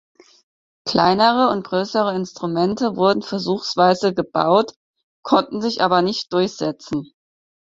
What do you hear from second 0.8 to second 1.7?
Kleinere und